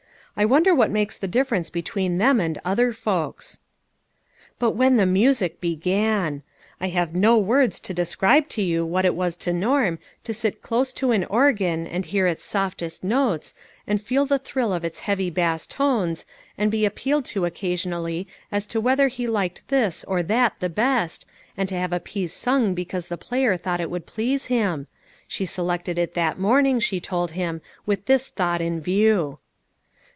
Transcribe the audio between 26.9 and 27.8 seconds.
told him,